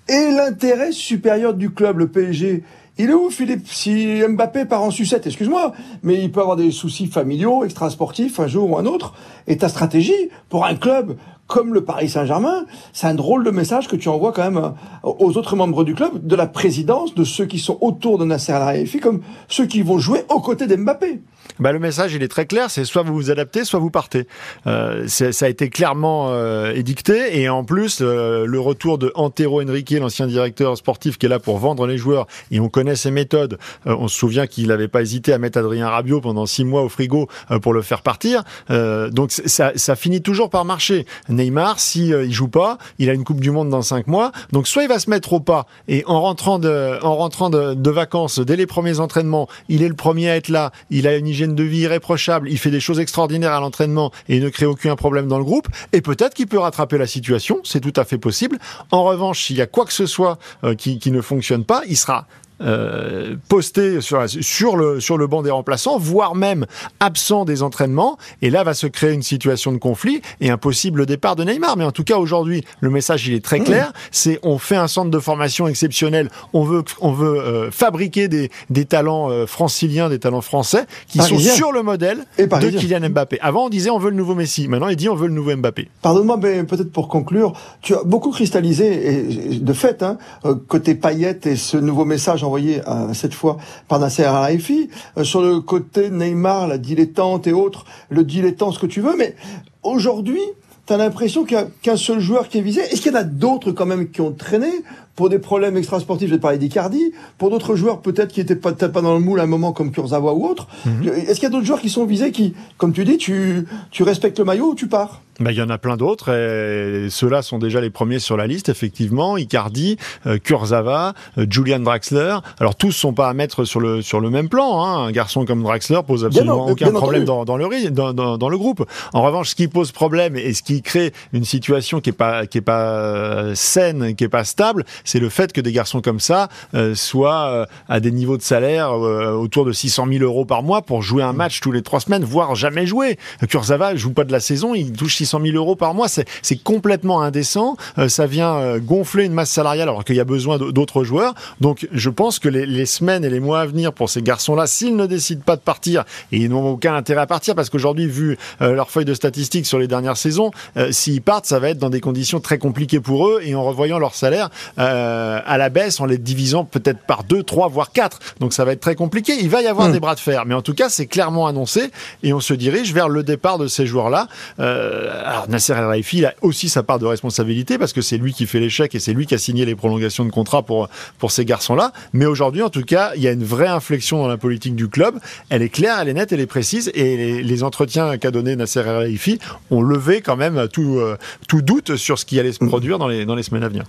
Et 0.07 0.31
l'intérêt 0.31 0.91
supérieur 0.91 1.53
du 1.53 1.71
club, 1.71 1.97
le 1.99 2.07
PSG, 2.07 2.63
il 2.97 3.09
est 3.09 3.13
où, 3.13 3.29
Philippe? 3.29 3.67
Si 3.67 4.21
Mbappé 4.27 4.65
part 4.65 4.83
en 4.83 4.91
sucette, 4.91 5.25
excuse-moi, 5.25 5.71
mais 6.03 6.21
il 6.21 6.31
peut 6.31 6.41
avoir 6.41 6.57
des 6.57 6.71
soucis 6.71 7.07
familiaux, 7.07 7.63
extrasportifs, 7.63 8.39
un 8.39 8.47
jour 8.47 8.71
ou 8.71 8.77
un 8.77 8.85
autre. 8.85 9.13
Et 9.47 9.57
ta 9.57 9.69
stratégie, 9.69 10.29
pour 10.49 10.65
un 10.65 10.75
club 10.75 11.15
comme 11.49 11.73
le 11.73 11.83
Paris 11.83 12.09
Saint-Germain, 12.09 12.65
c'est 12.93 13.07
un 13.07 13.15
drôle 13.15 13.43
de 13.43 13.49
message 13.49 13.87
que 13.87 13.95
tu 13.95 14.07
envoies 14.07 14.31
quand 14.31 14.43
même 14.43 14.57
euh, 14.57 14.69
aux 15.03 15.35
autres 15.35 15.55
membres 15.55 15.83
du 15.83 15.95
club, 15.95 16.25
de 16.25 16.35
la 16.35 16.45
présidence, 16.45 17.15
de 17.15 17.23
ceux 17.23 17.45
qui 17.45 17.57
sont 17.57 17.79
autour 17.81 18.19
de 18.19 18.23
Nasser 18.23 18.51
Al-Khelaifi, 18.51 18.99
comme 18.99 19.21
ceux 19.47 19.65
qui 19.65 19.81
vont 19.81 19.97
jouer 19.97 20.23
aux 20.29 20.41
côtés 20.41 20.67
d'Mbappé. 20.67 21.21
Bah, 21.59 21.71
le 21.71 21.79
message, 21.79 22.13
il 22.13 22.21
est 22.21 22.27
très 22.27 22.45
clair, 22.45 22.69
c'est 22.69 22.85
soit 22.85 23.01
vous 23.01 23.15
vous 23.15 23.31
adaptez, 23.31 23.65
soit 23.65 23.79
vous 23.79 23.89
partez. 23.89 24.27
Euh, 24.67 25.07
ça 25.07 25.45
a 25.45 25.49
été 25.49 25.71
clairement 25.71 26.27
euh, 26.29 26.71
édicté, 26.73 27.41
et 27.41 27.49
en 27.49 27.63
plus, 27.63 27.99
le 28.01 28.59
retour 28.59 28.99
de 28.99 29.11
Antero 29.15 29.63
Henrique, 29.63 29.89
l'ancien 29.89 30.27
directeur 30.27 30.77
sportif 30.77 31.17
qui 31.17 31.25
est 31.25 31.29
là 31.29 31.39
pour 31.39 31.57
vendre 31.57 31.87
les 31.87 31.97
joueurs, 31.97 32.27
et 32.51 32.59
on 32.59 32.69
connaît 32.69 32.95
ses 32.95 33.09
méthodes. 33.09 33.57
On 33.85 34.07
se 34.07 34.15
souvient 34.15 34.45
qu'il 34.45 34.67
n'avait 34.67 34.87
pas 34.87 35.01
hésité 35.01 35.33
à 35.33 35.39
mettre 35.39 35.57
Adrien 35.57 35.89
Rabiot 35.89 36.21
pendant 36.21 36.45
six 36.45 36.63
mois 36.63 36.83
au 36.83 36.89
frigo 36.89 37.27
pour 37.63 37.73
le 37.73 37.81
faire 37.81 38.03
partir. 38.03 38.43
Donc 38.69 39.31
ça 39.31 39.95
finit 39.95 40.21
toujours 40.21 40.51
par 40.51 40.63
marcher. 40.63 41.07
Neymar, 41.39 41.79
si 41.79 42.13
euh, 42.13 42.25
il 42.25 42.33
joue 42.33 42.47
pas, 42.47 42.77
il 42.97 43.09
a 43.09 43.13
une 43.13 43.23
Coupe 43.23 43.39
du 43.39 43.51
Monde 43.51 43.69
dans 43.69 43.81
cinq 43.81 44.07
mois, 44.07 44.31
donc 44.51 44.67
soit 44.67 44.83
il 44.83 44.89
va 44.89 44.99
se 44.99 45.09
mettre 45.09 45.33
au 45.33 45.39
pas, 45.39 45.65
et 45.87 46.03
en 46.05 46.21
rentrant 46.21 46.59
de, 46.59 47.89
vacances, 47.89 48.39
dès 48.39 48.55
les 48.55 48.67
premiers 48.67 48.99
entraînements, 48.99 49.47
il 49.67 49.83
est 49.83 49.87
le 49.87 49.95
premier 49.95 50.29
à 50.29 50.35
être 50.35 50.49
là, 50.49 50.71
il 50.89 51.07
a 51.07 51.15
une 51.15 51.27
hygiène 51.27 51.55
de 51.55 51.63
vie 51.63 51.79
irréprochable, 51.79 52.49
il 52.49 52.57
fait 52.57 52.71
des 52.71 52.79
choses 52.79 52.99
extraordinaires 52.99 53.53
à 53.53 53.59
l'entraînement 53.59 54.11
et 54.27 54.37
il 54.37 54.43
ne 54.43 54.49
crée 54.49 54.65
aucun 54.65 54.95
problème 54.95 55.27
dans 55.27 55.37
le 55.37 55.43
groupe, 55.43 55.67
et 55.93 56.01
peut-être 56.01 56.33
qu'il 56.33 56.47
peut 56.47 56.59
rattraper 56.59 56.97
la 56.97 57.07
situation, 57.07 57.59
c'est 57.63 57.79
tout 57.79 57.93
à 57.95 58.03
fait 58.03 58.17
possible. 58.17 58.59
En 58.91 59.03
revanche, 59.03 59.45
s'il 59.45 59.57
y 59.57 59.61
a 59.61 59.67
quoi 59.67 59.85
que 59.85 59.93
ce 59.93 60.05
soit 60.05 60.37
euh, 60.63 60.75
qui 60.75 61.11
ne 61.11 61.21
fonctionne 61.21 61.63
pas, 61.63 61.81
il 61.87 61.97
sera 61.97 62.27
euh, 62.61 63.35
posté 63.47 64.01
sur, 64.01 64.23
sur, 64.29 64.75
le, 64.75 64.99
sur 64.99 65.17
le 65.17 65.27
banc 65.27 65.41
des 65.41 65.51
remplaçants, 65.51 65.97
voire 65.97 66.35
même 66.35 66.65
absent 66.99 67.45
des 67.45 67.63
entraînements. 67.63 68.17
Et 68.41 68.49
là 68.49 68.63
va 68.63 68.73
se 68.73 68.87
créer 68.87 69.13
une 69.13 69.23
situation 69.23 69.71
de 69.71 69.77
conflit 69.77 70.21
et 70.41 70.49
un 70.49 70.57
possible 70.57 71.05
départ 71.05 71.35
de 71.35 71.43
Neymar. 71.43 71.77
Mais 71.77 71.83
en 71.83 71.91
tout 71.91 72.03
cas, 72.03 72.17
aujourd'hui, 72.17 72.63
le 72.81 72.89
message 72.89 73.27
il 73.27 73.33
est 73.33 73.43
très 73.43 73.59
clair. 73.59 73.93
C'est 74.11 74.39
on 74.43 74.57
fait 74.57 74.75
un 74.75 74.87
centre 74.87 75.11
de 75.11 75.19
formation 75.19 75.67
exceptionnel. 75.67 76.29
On 76.53 76.63
veut, 76.63 76.83
on 77.01 77.11
veut 77.11 77.39
euh, 77.39 77.71
fabriquer 77.71 78.27
des, 78.27 78.49
des 78.69 78.85
talents 78.85 79.29
euh, 79.29 79.45
franciliens, 79.45 80.09
des 80.09 80.19
talents 80.19 80.41
français 80.41 80.85
qui 81.07 81.19
sont 81.19 81.37
sur 81.39 81.71
le 81.71 81.83
modèle 81.83 82.25
Et 82.37 82.47
de. 82.47 82.69
Kylian 82.79 83.09
Mbappé. 83.09 83.39
Avant, 83.41 83.65
on 83.65 83.69
disait 83.69 83.89
on 83.89 83.99
veut 83.99 84.09
le 84.09 84.15
nouveau 84.15 84.35
Messi. 84.35 84.67
Maintenant, 84.67 84.89
il 84.89 84.95
dit 84.95 85.09
on 85.09 85.15
veut 85.15 85.27
le 85.27 85.33
nouveau 85.33 85.55
Mbappé. 85.55 85.89
Pardonne-moi, 86.01 86.37
mais 86.41 86.63
peut-être 86.63 86.91
pour 86.91 87.07
conclure, 87.07 87.53
tu 87.81 87.95
as 87.95 88.03
beaucoup 88.03 88.31
cristallisé, 88.31 89.09
et 89.09 89.59
de 89.59 89.73
fait, 89.73 90.03
hein, 90.03 90.17
euh, 90.45 90.55
côté 90.67 90.95
paillettes 90.95 91.45
et 91.45 91.55
ce 91.55 91.77
nouveau 91.77 92.05
message 92.05 92.43
envoyé 92.49 92.81
euh, 92.87 93.13
cette 93.13 93.33
fois 93.33 93.57
par 93.87 93.99
Nasser 93.99 94.23
Al-Khelaifi, 94.23 94.89
euh, 95.17 95.23
sur 95.23 95.41
le 95.41 95.59
côté 95.61 96.09
Neymar, 96.09 96.67
la 96.67 96.77
dilettante 96.77 97.47
et 97.47 97.53
autres, 97.53 97.85
le 98.09 98.23
dilettant, 98.23 98.71
ce 98.71 98.79
que 98.79 98.87
tu 98.87 99.01
veux, 99.01 99.15
mais 99.17 99.35
aujourd'hui, 99.83 100.41
tu 100.85 100.93
as 100.93 100.97
l'impression 100.97 101.45
qu'il 101.45 101.57
n'y 101.57 101.63
a 101.63 101.67
qu'un 101.83 101.97
seul 101.97 102.19
joueur 102.19 102.49
qui 102.49 102.57
est 102.57 102.61
visé. 102.61 102.81
Est-ce 102.81 103.01
qu'il 103.01 103.11
y 103.11 103.15
en 103.15 103.19
a 103.19 103.23
d'autres 103.23 103.71
quand 103.71 103.85
même 103.85 104.09
qui 104.09 104.21
ont 104.21 104.31
traîné 104.31 104.71
pour 105.15 105.29
des 105.29 105.37
problèmes 105.37 105.77
extrasportifs? 105.77 106.27
Je 106.27 106.33
vais 106.33 106.37
te 106.39 106.41
parler 106.41 106.57
d'Icardi, 106.57 107.13
pour 107.37 107.51
d'autres 107.51 107.75
joueurs 107.75 108.01
peut-être 108.01 108.31
qui 108.33 108.41
étaient 108.41 108.55
pas- 108.55 108.71
peut-être 108.73 108.91
pas 108.91 109.01
dans 109.03 109.13
le 109.13 109.19
moule 109.19 109.39
à 109.39 109.43
un 109.43 109.47
moment 109.47 109.71
comme 109.71 109.91
Kurzawa 109.91 110.33
ou 110.33 110.47
autre. 110.47 110.67
Est-ce 111.05 111.35
qu'il 111.35 111.43
y 111.43 111.45
a 111.45 111.49
d'autres 111.51 111.65
joueurs 111.67 111.81
qui 111.81 111.89
sont 111.89 112.05
visés 112.05 112.31
qui, 112.31 112.55
comme 112.79 112.91
tu 112.91 113.05
dis, 113.05 113.17
tu, 113.17 113.67
tu 113.91 114.01
respectes 114.01 114.39
le 114.39 114.45
maillot 114.45 114.71
ou 114.71 114.75
tu 114.75 114.87
pars? 114.87 115.21
Ben, 115.39 115.51
il 115.51 115.57
y 115.57 115.61
en 115.61 115.69
a 115.69 115.77
plein 115.77 115.95
d'autres 115.95 116.29
et 116.29 117.09
ceux-là 117.09 117.41
sont 117.41 117.59
déjà 117.59 117.79
les 117.79 117.89
premiers 117.89 118.19
sur 118.19 118.35
la 118.35 118.47
liste, 118.47 118.69
effectivement. 118.69 119.37
Icardi, 119.37 119.97
euh, 120.27 120.37
Kurzawa, 120.37 121.13
euh, 121.37 121.45
Julian 121.49 121.79
Draxler. 121.79 122.37
Alors 122.59 122.75
tous 122.75 122.91
sont 122.91 123.13
pas 123.13 123.29
à 123.29 123.33
mettre 123.33 123.63
sur 123.63 123.79
le 123.79 124.01
sur 124.01 124.19
le 124.19 124.29
même 124.29 124.49
plan. 124.49 124.83
Hein. 124.83 125.07
Un 125.07 125.11
garçon 125.11 125.45
comme 125.45 125.63
Draxler 125.63 126.01
pose 126.05 126.25
absolument 126.25 126.65
Bien, 126.65 126.73
aucun 126.73 126.89
bien 126.91 126.99
problème 126.99 127.23
dans, 127.23 127.45
dans 127.45 127.57
le 127.57 127.89
dans, 127.89 128.13
dans, 128.13 128.37
dans 128.37 128.49
le 128.49 128.57
groupe. 128.57 128.85
En 129.13 129.21
revanche, 129.21 129.49
ce 129.49 129.55
qui 129.55 129.67
pose 129.67 129.91
problème 129.91 130.35
et 130.35 130.53
ce 130.53 130.63
qui 130.63 130.81
crée 130.81 131.13
une 131.33 131.45
situation 131.45 132.01
qui 132.01 132.09
est 132.09 132.13
pas 132.13 132.45
qui 132.45 132.57
est 132.57 132.61
pas 132.61 132.89
euh, 132.89 133.55
saine, 133.55 134.15
qui 134.15 134.25
est 134.25 134.29
pas 134.29 134.43
stable, 134.43 134.83
c'est 135.03 135.19
le 135.19 135.29
fait 135.29 135.53
que 135.53 135.61
des 135.61 135.71
garçons 135.71 136.01
comme 136.01 136.19
ça 136.19 136.49
euh, 136.73 136.95
soient 136.95 137.47
euh, 137.49 137.65
à 137.87 137.99
des 137.99 138.11
niveaux 138.11 138.37
de 138.37 138.41
salaire 138.41 138.91
euh, 138.91 139.31
autour 139.31 139.65
de 139.65 139.71
600 139.71 140.07
000 140.11 140.23
euros 140.23 140.45
par 140.45 140.63
mois 140.63 140.81
pour 140.81 141.01
jouer 141.01 141.23
un 141.23 141.33
match 141.33 141.61
tous 141.61 141.71
les 141.71 141.81
trois 141.81 141.99
semaines, 141.99 142.23
voire 142.23 142.55
jamais 142.55 142.85
jouer. 142.85 143.17
Kurzawa 143.47 143.95
joue 143.95 144.11
pas 144.11 144.23
de 144.23 144.31
la 144.31 144.39
saison, 144.39 144.75
il 144.75 144.91
touche 144.91 145.15
600 145.15 145.28
000 145.37 145.55
euros 145.55 145.75
par 145.75 145.93
mois, 145.93 146.07
c'est 146.07 146.63
complètement 146.63 147.21
indécent. 147.21 147.75
Euh, 147.97 148.07
ça 148.07 148.25
vient 148.25 148.55
euh, 148.55 148.79
gonfler 148.79 149.25
une 149.25 149.33
masse 149.33 149.49
salariale 149.51 149.89
alors 149.89 150.05
qu'il 150.05 150.15
y 150.15 150.19
a 150.21 150.25
besoin 150.25 150.57
d'autres 150.57 151.03
joueurs. 151.03 151.33
Donc 151.59 151.87
je 151.91 152.09
pense 152.09 152.39
que 152.39 152.47
les, 152.47 152.65
les 152.65 152.85
semaines 152.85 153.25
et 153.25 153.29
les 153.29 153.39
mois 153.41 153.61
à 153.61 153.65
venir 153.65 153.91
pour 153.91 154.09
ces 154.09 154.21
garçons-là, 154.21 154.65
s'ils 154.65 154.95
ne 154.95 155.05
décident 155.05 155.43
pas 155.45 155.57
de 155.57 155.61
partir, 155.61 156.05
et 156.31 156.37
ils 156.37 156.49
n'ont 156.49 156.69
aucun 156.71 156.95
intérêt 156.95 157.21
à 157.21 157.27
partir 157.27 157.55
parce 157.55 157.69
qu'aujourd'hui, 157.69 158.07
vu 158.07 158.37
euh, 158.61 158.71
leur 158.73 158.89
feuille 158.89 159.05
de 159.05 159.13
statistiques 159.13 159.65
sur 159.65 159.79
les 159.79 159.87
dernières 159.87 160.17
saisons, 160.17 160.51
euh, 160.77 160.91
s'ils 160.91 161.21
partent, 161.21 161.45
ça 161.45 161.59
va 161.59 161.69
être 161.69 161.77
dans 161.77 161.89
des 161.89 162.01
conditions 162.01 162.39
très 162.39 162.57
compliquées 162.57 163.01
pour 163.01 163.27
eux 163.27 163.41
et 163.43 163.53
en 163.55 163.63
revoyant 163.63 163.99
leur 163.99 164.15
salaire 164.15 164.49
à 164.77 165.57
la 165.57 165.69
baisse, 165.69 165.99
en 165.99 166.05
les 166.05 166.17
divisant 166.17 166.63
peut-être 166.63 166.99
par 167.05 167.23
deux, 167.23 167.43
trois, 167.43 167.67
voire 167.67 167.91
quatre. 167.91 168.19
Donc 168.39 168.53
ça 168.53 168.63
va 168.63 168.71
être 168.71 168.79
très 168.79 168.95
compliqué. 168.95 169.33
Il 169.41 169.49
va 169.49 169.61
y 169.61 169.67
avoir 169.67 169.89
Hmm. 169.89 169.93
des 169.93 169.99
bras 169.99 170.15
de 170.15 170.19
fer, 170.19 170.45
mais 170.45 170.55
en 170.55 170.61
tout 170.61 170.73
cas, 170.73 170.89
c'est 170.89 171.07
clairement 171.07 171.47
annoncé 171.47 171.91
et 172.23 172.33
on 172.33 172.39
se 172.39 172.53
dirige 172.53 172.93
vers 172.93 173.09
le 173.09 173.23
départ 173.23 173.57
de 173.57 173.67
ces 173.67 173.85
joueurs-là. 173.85 174.27
Euh, 174.59 175.18
alors 175.23 175.49
Nasser 175.49 175.73
El 175.73 175.85
Raifi, 175.85 176.19
il 176.19 176.25
a 176.25 176.33
aussi 176.41 176.69
sa 176.69 176.83
part 176.83 176.99
de 176.99 177.05
responsabilité 177.05 177.77
parce 177.77 177.93
que 177.93 178.01
c'est 178.01 178.17
lui 178.17 178.33
qui 178.33 178.45
fait 178.45 178.59
l'échec 178.59 178.93
et 178.95 178.99
c'est 178.99 179.13
lui 179.13 179.25
qui 179.25 179.35
a 179.35 179.37
signé 179.37 179.65
les 179.65 179.75
prolongations 179.75 180.25
de 180.25 180.31
contrat 180.31 180.63
pour 180.63 180.89
pour 181.17 181.31
ces 181.31 181.45
garçons-là. 181.45 181.91
Mais 182.13 182.25
aujourd'hui, 182.25 182.61
en 182.61 182.69
tout 182.69 182.83
cas, 182.83 183.11
il 183.15 183.21
y 183.21 183.27
a 183.27 183.31
une 183.31 183.43
vraie 183.43 183.67
inflexion 183.67 184.19
dans 184.19 184.27
la 184.27 184.37
politique 184.37 184.75
du 184.75 184.87
club. 184.87 185.19
Elle 185.49 185.61
est 185.61 185.69
claire, 185.69 185.99
elle 185.99 186.09
est 186.09 186.13
nette, 186.13 186.31
elle 186.31 186.39
est 186.39 186.47
précise 186.47 186.91
et 186.93 187.41
les, 187.43 187.63
entretiens 187.63 188.17
qu'a 188.17 188.31
donné 188.31 188.55
Nasser 188.55 188.79
El 188.79 188.95
Raifi 188.95 189.39
ont 189.69 189.81
levé 189.81 190.21
quand 190.21 190.37
même 190.37 190.67
tout 190.71 190.97
euh, 190.99 191.17
tout 191.47 191.61
doute 191.61 191.97
sur 191.97 192.17
ce 192.17 192.25
qui 192.25 192.39
allait 192.39 192.53
se 192.53 192.63
produire 192.63 192.97
dans 192.97 193.07
les 193.07 193.25
dans 193.25 193.35
les 193.35 193.43
semaines 193.43 193.63
à 193.63 193.67
venir. 193.67 193.83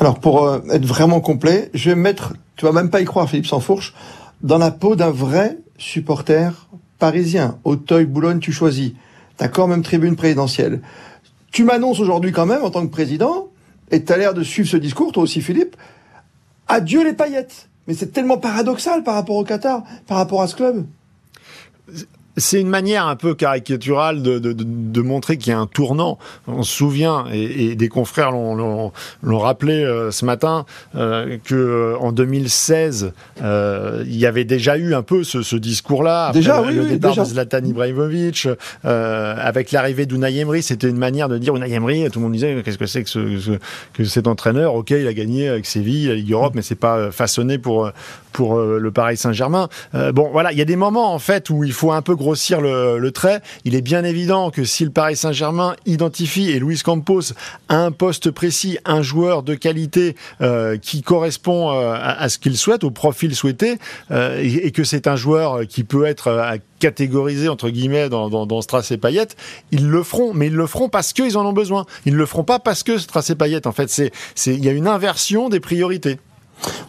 Alors 0.00 0.18
pour 0.18 0.44
euh, 0.44 0.60
être 0.72 0.84
vraiment 0.84 1.20
complet, 1.20 1.70
je 1.74 1.90
vais 1.90 1.96
me 1.96 2.02
mettre, 2.02 2.34
tu 2.56 2.64
vas 2.64 2.72
même 2.72 2.90
pas 2.90 3.00
y 3.00 3.04
croire 3.04 3.28
Philippe 3.28 3.46
Sansfourche, 3.46 3.94
dans 4.42 4.58
la 4.58 4.70
peau 4.70 4.96
d'un 4.96 5.10
vrai 5.10 5.58
supporter 5.78 6.68
parisien. 6.98 7.58
Auteuil, 7.64 8.04
Boulogne, 8.06 8.40
tu 8.40 8.52
choisis. 8.52 8.92
D'accord, 9.38 9.68
même 9.68 9.82
tribune 9.82 10.16
présidentielle. 10.16 10.80
Tu 11.50 11.64
m'annonces 11.64 12.00
aujourd'hui 12.00 12.32
quand 12.32 12.46
même 12.46 12.62
en 12.62 12.70
tant 12.70 12.86
que 12.86 12.90
président, 12.90 13.48
et 13.90 14.04
tu 14.04 14.12
as 14.12 14.16
l'air 14.16 14.34
de 14.34 14.42
suivre 14.42 14.68
ce 14.68 14.76
discours, 14.76 15.12
toi 15.12 15.22
aussi 15.22 15.40
Philippe, 15.40 15.76
adieu 16.68 17.04
les 17.04 17.12
paillettes. 17.12 17.68
Mais 17.86 17.94
c'est 17.94 18.12
tellement 18.12 18.38
paradoxal 18.38 19.02
par 19.02 19.14
rapport 19.14 19.36
au 19.36 19.44
Qatar, 19.44 19.84
par 20.06 20.16
rapport 20.16 20.42
à 20.42 20.48
ce 20.48 20.56
club. 20.56 20.86
C'est 22.36 22.60
une 22.60 22.68
manière 22.68 23.06
un 23.06 23.16
peu 23.16 23.34
caricaturale 23.34 24.22
de, 24.22 24.38
de, 24.38 24.52
de, 24.52 24.64
de 24.66 25.00
montrer 25.02 25.36
qu'il 25.38 25.50
y 25.52 25.54
a 25.54 25.58
un 25.58 25.66
tournant. 25.66 26.18
On 26.46 26.62
se 26.62 26.72
souvient, 26.74 27.26
et, 27.32 27.66
et 27.70 27.74
des 27.76 27.88
confrères 27.88 28.32
l'ont 28.32 28.92
rappelé 29.38 29.82
euh, 29.84 30.10
ce 30.10 30.24
matin, 30.24 30.64
euh, 30.96 31.38
que 31.44 31.54
euh, 31.54 31.96
en 31.98 32.12
2016, 32.12 33.12
euh, 33.42 34.02
il 34.06 34.16
y 34.16 34.26
avait 34.26 34.44
déjà 34.44 34.76
eu 34.76 34.94
un 34.94 35.02
peu 35.02 35.24
ce, 35.24 35.42
ce 35.42 35.56
discours-là. 35.56 36.32
Déjà, 36.32 36.60
oui, 36.62 36.74
le 36.74 36.82
oui, 36.82 36.88
départ 36.88 37.12
déjà. 37.12 37.22
de 37.22 37.28
Zlatan 37.28 37.64
Ibrahimovic, 37.64 38.48
avec 38.84 39.72
l'arrivée 39.72 40.06
d'Unai 40.06 40.36
Emery, 40.38 40.62
c'était 40.62 40.88
une 40.88 40.98
manière 40.98 41.28
de 41.28 41.38
dire 41.38 41.54
Unai 41.56 41.72
Emery, 41.72 42.08
tout 42.10 42.18
le 42.18 42.24
monde 42.24 42.32
disait 42.32 42.62
qu'est-ce 42.64 42.78
que 42.78 42.86
c'est 42.86 43.02
que, 43.04 43.10
ce, 43.10 43.38
ce- 43.38 43.58
que 43.92 44.04
cet 44.04 44.26
entraîneur? 44.26 44.74
Ok, 44.74 44.90
il 44.90 45.06
a 45.06 45.12
gagné 45.14 45.48
avec 45.48 45.66
Séville, 45.66 46.08
la 46.08 46.14
Ligue 46.14 46.32
Europe, 46.32 46.52
mais 46.54 46.62
c'est 46.62 46.74
pas 46.74 47.10
façonné 47.10 47.58
pour 47.58 47.90
pour 48.32 48.58
le 48.60 48.90
Paris 48.90 49.16
Saint-Germain. 49.16 49.68
Bon, 50.12 50.28
voilà, 50.32 50.50
il 50.50 50.58
y 50.58 50.62
a 50.62 50.64
des 50.64 50.74
moments 50.74 51.14
en 51.14 51.20
fait 51.20 51.50
où 51.50 51.62
il 51.62 51.72
faut 51.72 51.92
un 51.92 52.02
peu 52.02 52.16
grossir 52.24 52.62
le, 52.62 52.98
le 52.98 53.10
trait. 53.12 53.42
Il 53.66 53.74
est 53.74 53.82
bien 53.82 54.02
évident 54.02 54.50
que 54.50 54.64
si 54.64 54.84
le 54.84 54.90
Paris 54.90 55.16
Saint-Germain 55.16 55.76
identifie 55.84 56.50
et 56.50 56.58
Luis 56.58 56.80
Campos 56.82 57.34
un 57.68 57.92
poste 57.92 58.30
précis, 58.30 58.78
un 58.86 59.02
joueur 59.02 59.42
de 59.42 59.54
qualité 59.54 60.16
euh, 60.40 60.78
qui 60.78 61.02
correspond 61.02 61.70
euh, 61.70 61.94
à, 61.94 62.28
ce 62.30 62.38
qu'il 62.38 62.56
souhaite, 62.56 62.82
au 62.82 62.90
profil 62.90 63.34
souhaité, 63.34 63.78
euh, 64.10 64.40
et, 64.42 64.70
que 64.70 64.84
c'est 64.84 65.06
un 65.06 65.16
joueur 65.16 65.66
qui 65.66 65.84
peut 65.84 66.06
être 66.06 66.58
catégorisé 66.80 67.48
entre 67.48 67.68
guillemets 67.68 68.08
dans, 68.08 68.30
dans, 68.30 68.46
dans 68.46 68.62
Strass 68.62 68.90
et 68.90 68.96
Payet, 68.96 69.28
ils 69.70 69.86
le 69.86 70.02
feront, 70.02 70.32
mais 70.32 70.46
ils 70.46 70.54
le 70.54 70.66
feront 70.66 70.88
parce 70.88 71.12
qu'ils 71.12 71.36
en 71.36 71.44
ont 71.44 71.52
besoin. 71.52 71.84
Ils 72.06 72.14
le 72.14 72.26
feront 72.26 72.44
pas 72.44 72.58
parce 72.58 72.82
que 72.82 72.98
Strass 72.98 73.30
et 73.30 73.34
Payet. 73.34 73.66
En 73.66 73.72
fait, 73.72 73.90
c'est 73.90 74.12
il 74.46 74.64
y 74.64 74.68
a 74.68 74.72
une 74.72 74.88
inversion 74.88 75.50
des 75.50 75.60
priorités. 75.60 76.18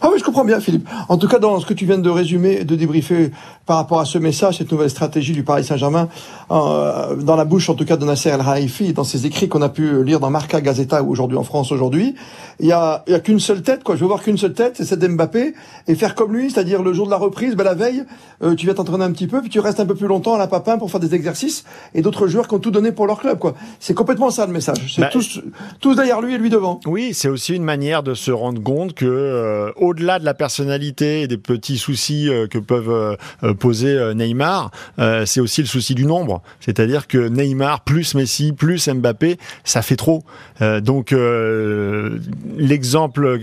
Ah 0.00 0.08
oui, 0.12 0.18
je 0.18 0.24
comprends 0.24 0.44
bien, 0.44 0.60
Philippe. 0.60 0.88
En 1.08 1.16
tout 1.18 1.28
cas, 1.28 1.38
dans 1.38 1.58
ce 1.60 1.66
que 1.66 1.74
tu 1.74 1.84
viens 1.86 1.98
de 1.98 2.10
résumer, 2.10 2.64
de 2.64 2.74
débriefer 2.76 3.30
par 3.66 3.76
rapport 3.76 4.00
à 4.00 4.04
ce 4.04 4.18
message, 4.18 4.58
cette 4.58 4.70
nouvelle 4.70 4.90
stratégie 4.90 5.32
du 5.32 5.42
Paris 5.42 5.64
Saint-Germain, 5.64 6.08
euh, 6.50 7.16
dans 7.16 7.36
la 7.36 7.44
bouche, 7.44 7.68
en 7.68 7.74
tout 7.74 7.84
cas, 7.84 7.96
de 7.96 8.04
Nasser 8.04 8.28
El 8.30 8.40
Khelaifi, 8.40 8.92
dans 8.92 9.04
ses 9.04 9.26
écrits 9.26 9.48
qu'on 9.48 9.62
a 9.62 9.68
pu 9.68 10.04
lire 10.04 10.20
dans 10.20 10.30
Marca 10.30 10.60
Gazeta 10.60 11.02
ou 11.02 11.10
aujourd'hui 11.10 11.36
en 11.36 11.42
France 11.42 11.72
aujourd'hui, 11.72 12.14
il 12.60 12.66
y 12.66 12.72
a, 12.72 13.02
il 13.06 13.12
y 13.12 13.14
a 13.14 13.20
qu'une 13.20 13.40
seule 13.40 13.62
tête, 13.62 13.82
quoi. 13.82 13.96
Je 13.96 14.00
veux 14.00 14.06
voir 14.06 14.22
qu'une 14.22 14.38
seule 14.38 14.54
tête, 14.54 14.74
c'est 14.76 14.84
celle 14.84 14.98
d'Mbappé, 15.00 15.54
et 15.88 15.94
faire 15.94 16.14
comme 16.14 16.34
lui, 16.34 16.50
c'est-à-dire 16.50 16.82
le 16.82 16.92
jour 16.92 17.06
de 17.06 17.10
la 17.10 17.16
reprise, 17.16 17.56
ben, 17.56 17.64
la 17.64 17.74
veille, 17.74 18.04
euh, 18.42 18.54
tu 18.54 18.66
viens 18.66 18.74
t'entraîner 18.74 19.04
un 19.04 19.12
petit 19.12 19.26
peu, 19.26 19.40
puis 19.40 19.50
tu 19.50 19.60
restes 19.60 19.80
un 19.80 19.86
peu 19.86 19.94
plus 19.94 20.06
longtemps 20.06 20.34
à 20.34 20.38
la 20.38 20.46
papin 20.46 20.78
pour 20.78 20.90
faire 20.90 21.00
des 21.00 21.14
exercices, 21.14 21.64
et 21.94 22.02
d'autres 22.02 22.28
joueurs 22.28 22.46
qui 22.48 22.54
ont 22.54 22.58
tout 22.60 22.70
donné 22.70 22.92
pour 22.92 23.06
leur 23.06 23.18
club, 23.18 23.38
quoi. 23.38 23.54
C'est 23.80 23.94
complètement 23.94 24.30
ça 24.30 24.46
le 24.46 24.52
message. 24.52 24.94
C'est 24.94 25.00
Bah, 25.00 25.08
tous, 25.12 25.40
tous 25.80 25.94
derrière 25.96 26.20
lui 26.20 26.34
et 26.34 26.38
lui 26.38 26.50
devant. 26.50 26.80
Oui, 26.86 27.12
c'est 27.12 27.28
aussi 27.28 27.54
une 27.54 27.64
manière 27.64 28.02
de 28.02 28.14
se 28.14 28.30
rendre 28.30 28.62
compte 28.62 28.94
que, 28.94 29.04
euh, 29.06 29.65
au-delà 29.76 30.18
de 30.18 30.24
la 30.24 30.34
personnalité 30.34 31.22
et 31.22 31.26
des 31.26 31.36
petits 31.38 31.78
soucis 31.78 32.28
euh, 32.28 32.46
que 32.46 32.58
peuvent 32.58 32.90
euh, 32.90 33.16
euh, 33.42 33.54
poser 33.54 33.88
euh, 33.90 34.14
Neymar, 34.14 34.70
euh, 34.98 35.26
c'est 35.26 35.40
aussi 35.40 35.60
le 35.60 35.66
souci 35.66 35.94
du 35.94 36.04
nombre. 36.04 36.42
C'est-à-dire 36.60 37.06
que 37.06 37.28
Neymar 37.28 37.80
plus 37.82 38.14
Messi 38.14 38.52
plus 38.52 38.88
Mbappé, 38.88 39.38
ça 39.64 39.82
fait 39.82 39.96
trop. 39.96 40.24
Euh, 40.62 40.80
donc 40.80 41.12
euh, 41.12 42.18
l'exemple 42.56 43.40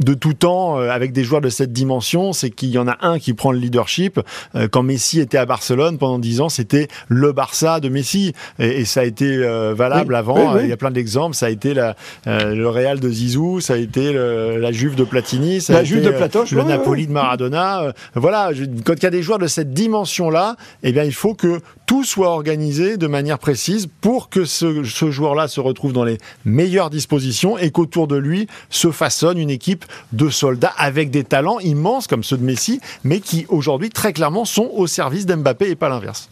de 0.00 0.14
tout 0.14 0.34
temps 0.34 0.78
euh, 0.80 0.90
avec 0.90 1.12
des 1.12 1.24
joueurs 1.24 1.40
de 1.40 1.48
cette 1.48 1.72
dimension, 1.72 2.32
c'est 2.32 2.50
qu'il 2.50 2.70
y 2.70 2.78
en 2.78 2.88
a 2.88 2.96
un 3.02 3.18
qui 3.18 3.34
prend 3.34 3.52
le 3.52 3.58
leadership. 3.58 4.20
Euh, 4.54 4.68
quand 4.68 4.82
Messi 4.82 5.20
était 5.20 5.38
à 5.38 5.46
Barcelone 5.46 5.98
pendant 5.98 6.18
10 6.18 6.40
ans, 6.40 6.48
c'était 6.48 6.88
le 7.08 7.32
Barça 7.32 7.80
de 7.80 7.88
Messi 7.88 8.32
et, 8.58 8.80
et 8.80 8.84
ça 8.84 9.00
a 9.00 9.04
été 9.04 9.26
euh, 9.38 9.74
valable 9.74 10.12
Oui, 10.14 10.18
avant. 10.18 10.52
oui, 10.52 10.58
oui. 10.58 10.60
Il 10.64 10.68
y 10.68 10.72
a 10.72 10.76
plein 10.76 10.90
d'exemples. 10.90 11.34
Ça 11.36 11.46
a 11.46 11.50
été 11.50 11.74
la, 11.74 11.96
euh, 12.26 12.54
le 12.54 12.68
Real 12.68 13.00
de 13.00 13.08
Zizou, 13.10 13.60
ça 13.60 13.74
a 13.74 13.76
été 13.76 14.12
le- 14.12 14.58
la 14.58 14.72
Juve 14.72 14.94
de 14.94 15.04
Platini, 15.04 15.23
ça 15.60 15.72
La 15.72 15.78
a 15.80 15.84
Juve 15.84 15.98
été 15.98 16.06
de 16.08 16.12
Platoche, 16.12 16.52
le 16.52 16.62
ouais, 16.62 16.68
Napoli 16.68 17.02
ouais. 17.02 17.06
de 17.08 17.12
Maradona. 17.12 17.82
Euh, 17.82 17.92
voilà, 18.14 18.50
quand 18.84 18.94
il 18.94 19.02
y 19.02 19.06
a 19.06 19.10
des 19.10 19.22
joueurs 19.22 19.38
de 19.38 19.46
cette 19.46 19.72
dimension-là, 19.72 20.56
eh 20.82 20.92
bien, 20.92 21.04
il 21.04 21.14
faut 21.14 21.34
que 21.34 21.60
tout 21.86 22.04
soit 22.04 22.30
organisé 22.30 22.96
de 22.96 23.06
manière 23.06 23.38
précise 23.38 23.88
pour 24.00 24.28
que 24.28 24.44
ce, 24.44 24.84
ce 24.84 25.10
joueur-là 25.10 25.48
se 25.48 25.60
retrouve 25.60 25.92
dans 25.92 26.04
les 26.04 26.18
meilleures 26.44 26.90
dispositions 26.90 27.58
et 27.58 27.70
qu'autour 27.70 28.06
de 28.06 28.16
lui 28.16 28.46
se 28.70 28.90
façonne 28.90 29.38
une 29.38 29.50
équipe 29.50 29.84
de 30.12 30.28
soldats 30.28 30.72
avec 30.76 31.10
des 31.10 31.24
talents 31.24 31.58
immenses 31.60 32.06
comme 32.06 32.22
ceux 32.22 32.36
de 32.36 32.44
Messi, 32.44 32.80
mais 33.02 33.20
qui 33.20 33.46
aujourd'hui 33.48 33.90
très 33.90 34.12
clairement 34.12 34.44
sont 34.44 34.70
au 34.74 34.86
service 34.86 35.26
d'Mbappé 35.26 35.70
et 35.70 35.76
pas 35.76 35.88
l'inverse. 35.88 36.28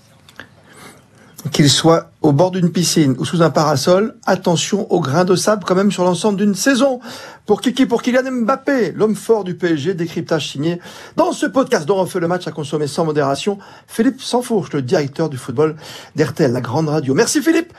Qu'il 1.51 1.69
soit 1.69 2.11
au 2.21 2.33
bord 2.33 2.51
d'une 2.51 2.71
piscine 2.71 3.17
ou 3.19 3.25
sous 3.25 3.43
un 3.43 3.51
parasol, 3.51 4.15
attention 4.27 4.91
aux 4.93 5.01
grains 5.01 5.25
de 5.25 5.35
sable 5.35 5.65
quand 5.65 5.75
même 5.75 5.91
sur 5.91 6.05
l'ensemble 6.05 6.39
d'une 6.39 6.55
saison. 6.55 7.01
Pour 7.47 7.61
Kiki, 7.61 7.87
pour 7.87 8.03
Kylian 8.03 8.31
Mbappé, 8.31 8.93
l'homme 8.93 9.17
fort 9.17 9.43
du 9.43 9.57
PSG, 9.57 9.95
décryptage 9.95 10.51
signé 10.51 10.79
dans 11.17 11.33
ce 11.33 11.47
podcast 11.47 11.87
dont 11.87 11.99
on 11.99 12.07
fait 12.07 12.21
le 12.21 12.29
match 12.29 12.47
à 12.47 12.53
consommer 12.53 12.87
sans 12.87 13.05
modération, 13.05 13.59
Philippe 13.89 14.23
Sansfourche, 14.23 14.73
le 14.73 14.83
directeur 14.83 15.29
du 15.29 15.37
football 15.37 15.77
d'RTL, 16.15 16.53
la 16.53 16.61
grande 16.61 16.89
radio. 16.89 17.15
Merci 17.15 17.43
Philippe 17.43 17.73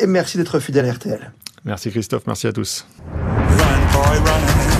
et 0.00 0.06
merci 0.06 0.38
d'être 0.38 0.60
fidèle 0.60 0.86
à 0.88 0.92
RTL. 0.92 1.32
Merci 1.64 1.90
Christophe, 1.90 2.26
merci 2.26 2.46
à 2.46 2.52
tous. 2.52 2.86
Run, 3.10 3.92
boy, 3.92 4.18
run. 4.18 4.73